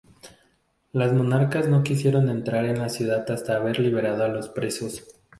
Los 0.93 1.13
monarcas 1.13 1.67
no 1.67 1.83
quisieron 1.83 2.27
entrar 2.27 2.65
en 2.65 2.79
la 2.79 2.89
ciudad 2.89 3.29
hasta 3.29 3.57
haber 3.57 3.77
liberado 3.77 4.23
a 4.23 4.29
los 4.29 4.49
presos. 4.49 5.05